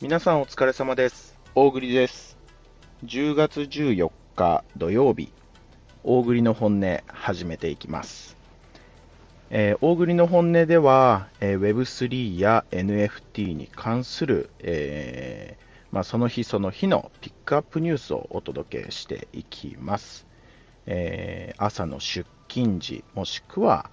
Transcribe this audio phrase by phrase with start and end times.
[0.00, 1.38] 皆さんお疲れ様です。
[1.54, 2.38] 大栗です。
[3.04, 5.32] 10月14日土曜日、
[6.04, 8.36] 大栗の本音始めていきます。
[9.50, 20.26] えー大栗の本音では、えー Web3 や NFT に関する、えーまあ、その日その日のピックアップニュースをお届けしていきます。
[20.86, 23.90] えー朝の出勤時、もしくは、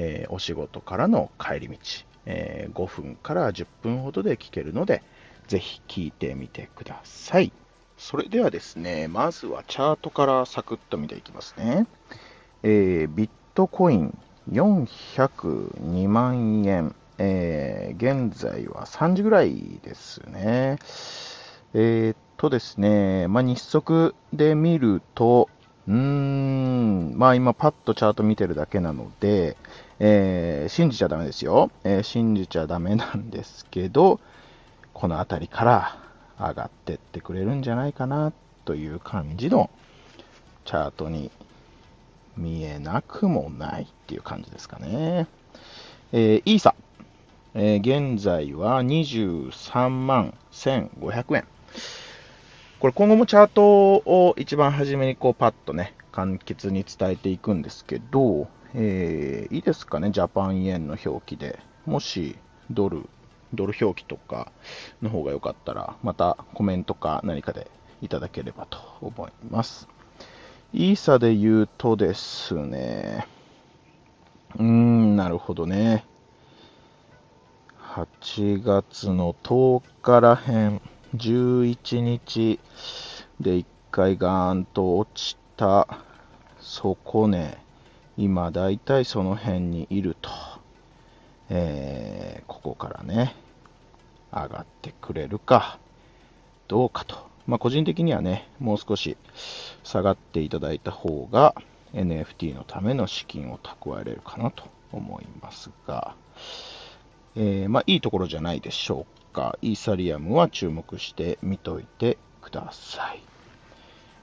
[0.00, 1.76] えーお仕事からの帰り道、
[2.24, 5.02] えー5分から10分ほどで聞けるので、
[5.46, 7.52] ぜひ聞いてみてください。
[7.98, 11.86] それではですね、まずはチャートからサクッと見ていきますね。
[12.62, 14.16] えービットコイン
[14.50, 20.78] 402万円、えー現在は3時ぐらいですね。
[21.74, 25.50] えーっとですね、まあ、日足で見ると、
[25.88, 29.56] うーん、まあ今パッとチャート見てるだけなので、
[29.98, 34.20] えー信じちゃダメですよ、えー信じちゃダメなんですけど、
[34.92, 35.98] この辺りから
[36.38, 38.32] 上がってってくれるんじゃないかな
[38.64, 39.70] という感じの
[40.64, 41.30] チャートに
[42.36, 45.26] 見えなくもないっていう感じですかね。
[46.12, 46.74] えーイーサ、
[47.54, 51.44] えー現在は23万1500円。
[52.80, 61.58] これ今後もチャートを一番初めにこうパッとね、簡潔に伝えていくんですけど、えーいいですかね、ジャパン円の表記で。
[61.84, 62.38] もし
[62.70, 63.06] ドル、
[63.52, 64.50] ドル表記とか
[65.02, 67.70] の方が良かったら、またコメントか何かで
[68.00, 69.86] いただければと思います。
[70.72, 73.26] イーサで言うとですね、
[74.56, 76.06] うーん、なるほどね。
[77.94, 80.80] 8月の10日らへん、
[81.16, 82.60] 11日
[83.40, 85.86] で1回ガーンと落ちた
[86.60, 87.58] 底値、
[88.16, 90.30] 今だいたいその辺にいると、
[91.48, 92.20] えー
[92.62, 93.34] ここからね、
[94.30, 95.78] 上がってくれるか。
[96.68, 97.16] どうかと。
[97.46, 99.16] まあ、個人的にはね、もう少し
[99.82, 101.54] 下がっていただいた方が
[101.94, 106.14] NFT のための資金を蓄えれるかなと思いますが、
[107.36, 109.58] えーまあ、いいところじゃないでしょうか。
[109.62, 113.20] イーサリアムは注目して見といてください。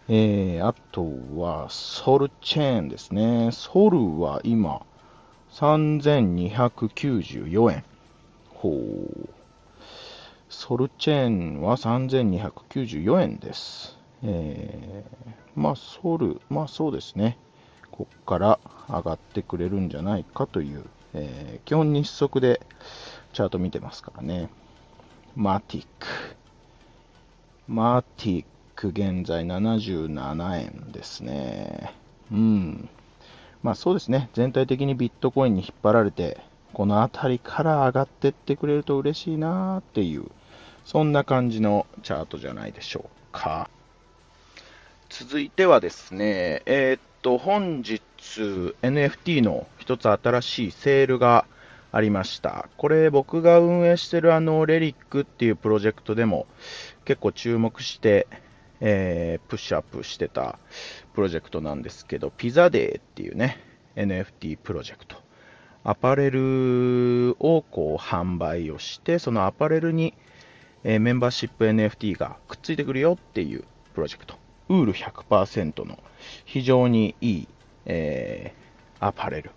[0.10, 1.06] えーあと
[1.40, 3.52] は、ソルチェーンですね。
[3.52, 4.82] ソルは今、
[5.52, 7.84] 3294円。
[8.50, 9.30] ほう。
[10.50, 13.98] ソルチェーンは3294円です。
[14.24, 15.08] えー
[15.56, 17.38] まあ、ソル、まあそうですね。
[17.92, 22.62] ここから上がってくれるんじゃないかという、えー基本日足で
[23.34, 24.50] チャート見てますからね。
[25.36, 26.08] マティック。
[27.68, 28.46] マティッ
[28.76, 31.94] ク現在77円ですね。
[32.32, 32.90] うん。
[33.62, 34.30] まあそうですね。
[34.34, 36.40] 全体的にビットコインに引っ張られて、
[36.74, 40.26] この辺りから上がってってくれると嬉しいなっていう、
[40.86, 43.70] そんな感じのチャートじゃないでしょうか。
[45.10, 51.46] 続いてはですね、えーっと、本日つ NFT の一つ新しいセールが
[51.92, 52.70] ありました。
[52.78, 56.46] これ僕が運営してるあのレリックっていうプロジェクトでも
[57.06, 58.28] 結構注目して、
[58.82, 60.60] えープッシュアップしてた
[61.14, 63.58] プロジェクトなんですけど、ピザデーっていうね、
[63.96, 65.18] NFT プロジェクト。
[65.84, 70.14] アパレルをこう販売をして、そのアパレルに、
[70.84, 73.64] えーメンバーシップ NFT がくっついてくるよっていう
[73.94, 74.36] プロジェクト。
[74.70, 75.98] ウール100%の
[76.46, 77.48] 非常にいい、
[77.88, 78.68] えー
[79.00, 79.52] アパレル。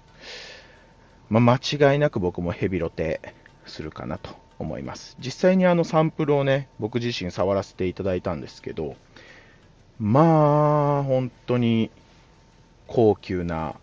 [1.29, 3.21] まあ、間違いなく僕もヘビロテ
[3.67, 5.17] するかなと思います。
[5.19, 8.97] 実際にあのサンプルをね、僕自身触らせていただいたんですけど、
[9.99, 11.91] まあ、本当に
[12.87, 13.77] 高級な、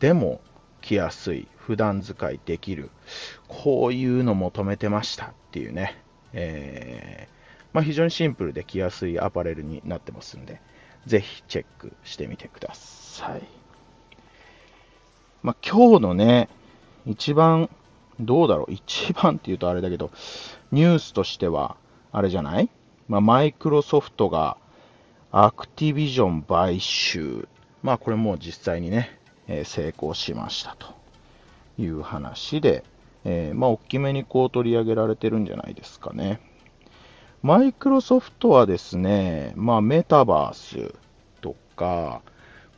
[0.00, 0.40] でも
[0.80, 2.90] 着やすい、普段使いできる、
[3.48, 5.98] こういうの求めてましたっていうね、
[6.32, 7.32] えー
[7.72, 10.60] まあ、非常にシンプルで着やすいアパレルになってますんで、
[11.06, 13.61] ぜひチェックしてみてください。
[15.42, 16.48] まあ、今日のね、
[17.06, 17.68] 一番、
[18.20, 20.10] どうだろう、一番って言うとあれだけど、
[20.70, 21.76] ニュースとしては、
[22.12, 22.68] あれじゃない？
[23.08, 24.56] まあ、マイクロソフトが
[25.32, 27.48] アクティビジョン買収。
[27.82, 29.18] まあ、これもう実際にね、
[29.48, 30.94] えー成功しましたと
[31.78, 32.84] いう話で、
[33.24, 36.40] えーまあ、大きめにこう取り上げられてるんじゃないですかね。
[37.42, 40.94] マイクロソフトはですね、まあ、メタバース
[41.40, 42.20] とか、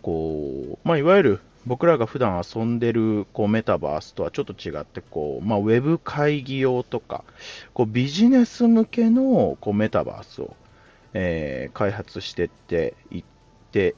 [0.00, 7.24] こう、まあ、いわゆる僕らが普段遊んでるこうメタバースとはちょっと違って、こう、まあ、ウェブ会議用とか、
[7.72, 10.56] こうビジネス向けのこうメタバースを、
[11.14, 13.24] えー開発してっていっ
[13.72, 13.94] て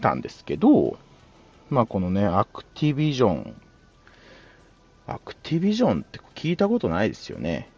[0.00, 0.98] たんですけど、
[1.70, 3.60] まあ、このね、アクティビジョン
[5.08, 7.68] アクティビジョンって聞いたことないですよね。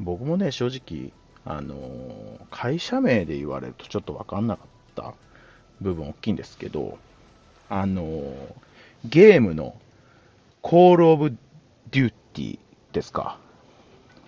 [0.00, 1.12] 僕もね、正直、
[1.44, 5.14] あのー、会社名で言われるとちょっとわかんなかった
[5.80, 6.98] 部分大きいんですけど、
[7.68, 8.34] あの、
[9.04, 9.74] ゲームの
[10.60, 11.30] コールオブ
[11.90, 12.58] デューティー
[12.92, 13.38] ですか。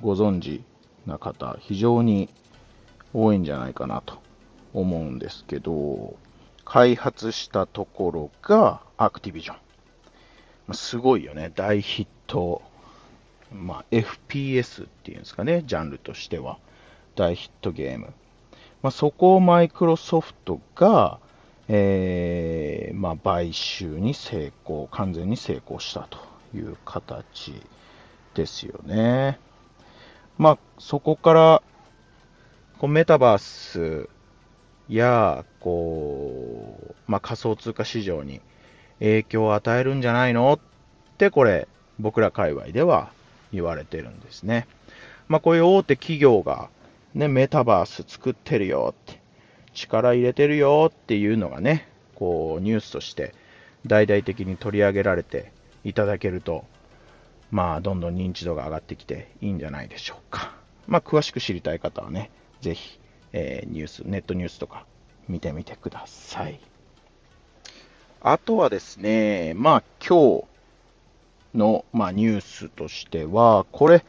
[0.00, 0.62] ご存知
[1.06, 2.28] な方、非常に
[3.12, 4.18] 多いんじゃないかなと
[4.72, 6.16] 思うんですけど、
[6.64, 9.54] 開発したところがアクティビジョ
[10.70, 10.74] ン。
[10.74, 11.52] すごいよね。
[11.54, 12.62] 大ヒット。
[13.52, 15.62] まあ、FPS っていうんですかね。
[15.66, 16.58] ジャンルとしては。
[17.14, 18.12] 大ヒットゲーム。
[18.82, 21.20] まあ、そこをマイクロソフトが、
[21.68, 26.18] えー、まあ、買収に成功、完全に成功したと
[26.54, 27.54] いう形
[28.34, 29.38] ですよね。
[30.36, 31.62] まあ、そこから、
[32.78, 34.08] こうメタバース
[34.88, 38.40] や、こう、まあ、仮想通貨市場に
[38.98, 40.58] 影響を与えるんじゃないのっ
[41.16, 41.68] て、これ、
[41.98, 43.10] 僕ら界隈では
[43.52, 44.66] 言われてるんですね。
[45.28, 46.68] まあ、こういう大手企業が、
[47.14, 49.20] ね、メタバース作ってるよって、
[49.74, 53.34] 力入れてるよっていうのがね、こう、ニュースとして
[53.86, 55.52] 大々的に取り上げられて
[55.84, 56.64] いただけると、
[57.50, 60.54] まあ、どんどん認知度が上がってきていいんじゃないでしょうか。
[60.86, 62.30] まあ、詳しく知りたい方はね、
[62.60, 62.98] ぜひ、
[63.32, 64.86] えー、ニュース、ネットニュースとか
[65.28, 66.58] 見てみてください。
[68.20, 70.44] あとはですね、まあ今日
[71.54, 74.04] の、まあ、ニュースとしては、これ、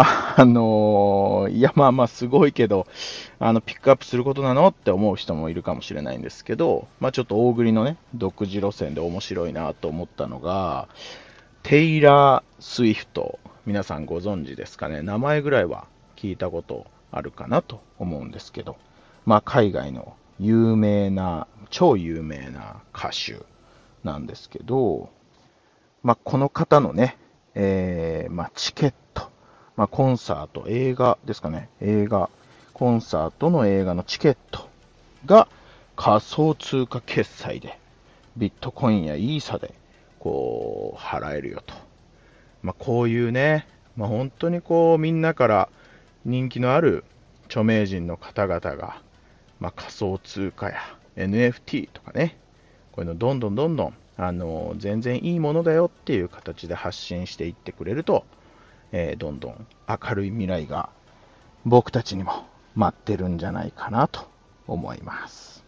[0.00, 2.86] あ、の、いやまあまあすごいけど、
[3.38, 10.88] あの、ピックアップすることなのって思う人もいるかもしれないんですけど、まあちょっと大栗のね、独自路線で面白いなと思ったのが、
[11.62, 15.86] テイラー・スウィフト、皆さんご存知ですかね、名前ぐらいは
[16.16, 18.76] 聞いたことあるかなと思うんですけど、
[19.26, 23.44] まあ、海外の有名な、超有名な歌手
[24.04, 25.10] なんですけど、
[26.02, 27.18] まあ、この方のね、
[27.54, 28.96] えー、まあ、チケット、
[29.78, 32.30] まあ、コンサート、映画ですかね、映画、
[32.74, 34.68] コンサートの映画のチケット
[35.24, 35.46] が
[35.94, 37.78] 仮想通貨決済で、
[38.36, 39.72] ビットコインやイーサで、
[40.18, 41.74] こう、払えるよと。
[42.60, 45.68] まあ、こういうね、まあ、本当にこう、みんなから
[46.24, 47.04] 人気のある
[47.46, 49.00] 著名人の方々が、
[49.60, 50.80] まあ、仮想通貨や
[51.16, 52.36] NFT とかね、
[52.90, 58.24] こういうのどんどんどんどん、あの全然いいものだよっていう形で発信していってくれると、
[58.92, 60.90] えー、どんどん明るい未来が
[61.64, 64.28] 僕たちにも待ってるんじゃないかなと
[64.66, 65.64] 思います。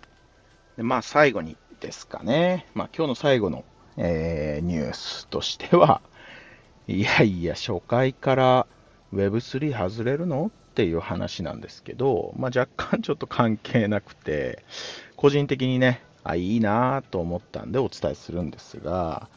[0.77, 3.65] でまあ最後にですかね、まあ、今日の最後の、
[3.97, 6.01] えー、ニュースとしては、
[6.87, 8.67] いやいや、初回から
[9.13, 14.65] Web3 外れるのっていう話なんですけど、まあ、若干ちょっと関係なくて、
[15.17, 19.29] 個人的にね、あ、いいなと思ったんでお伝えするんですが、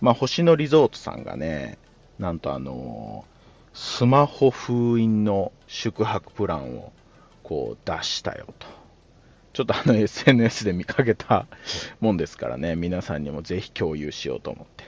[0.00, 1.78] まあ、星野リゾートさんがね、
[2.18, 3.24] なんとあの、
[3.74, 6.92] スマホ封印の宿泊プランを
[7.42, 8.66] こう出したよと。
[9.52, 11.46] ちょっとあの SNS で見かけた
[12.00, 14.84] もんですからね、皆さんにもぜひ共有しようと思って。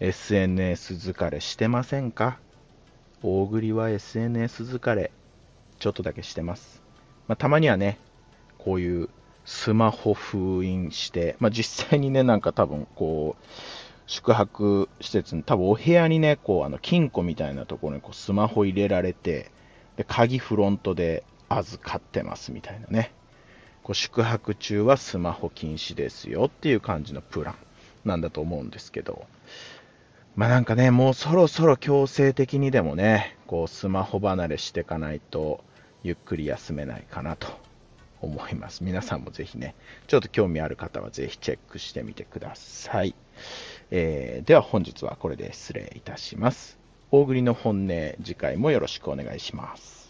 [0.00, 2.38] SNS 疲れしてませんか？
[3.22, 5.12] 大栗は SNS 疲れ、
[5.78, 6.82] ちょっとだけしてます。
[7.28, 7.98] まあ、たまにはね、
[8.58, 9.08] こういう
[9.44, 13.44] スマホ封印して、まあ、実際にね、なんか多分こう、
[14.12, 19.50] 宿泊施設に、多分お部屋にね、こう、あの、金庫みたいなところにこうスマホ入れられて、
[19.96, 23.10] で、鍵フロントで預かってますみたいなね。
[23.82, 27.54] こう宿泊中はスマホ禁止ですよっていう感じのプラン
[28.04, 29.24] なんだと思うんですけど、
[30.36, 35.64] まあなんかね、もうそろそろ強制的にでもね、こうスマホ離れしていかないと、
[36.02, 37.48] ゆっくり休めないかなと
[38.20, 38.84] 思います。
[38.84, 39.74] 皆さんもぜひね、
[40.06, 43.14] ちょっと興味ある方はぜひチェックしてみてください。
[43.90, 46.78] えー、では本日はこれで失礼いたします。
[47.10, 47.88] 大栗の本音、
[48.22, 50.01] 次回もよろしくお願いします。